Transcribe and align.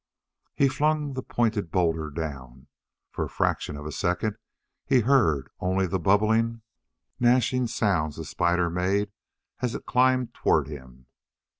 He 0.55 0.67
flung 0.67 1.13
the 1.13 1.21
pointed 1.21 1.69
boulder 1.69 2.09
down. 2.09 2.65
For 3.11 3.25
the 3.25 3.29
fraction 3.29 3.77
of 3.77 3.85
a 3.85 3.91
second 3.91 4.35
he 4.83 5.01
heard 5.01 5.51
only 5.59 5.85
the 5.85 5.99
bubbling, 5.99 6.63
gnashing 7.19 7.67
sounds 7.67 8.15
the 8.15 8.25
spider 8.25 8.71
made 8.71 9.11
as 9.61 9.75
it 9.75 9.85
climbed 9.85 10.33
toward 10.33 10.67
him. 10.67 11.05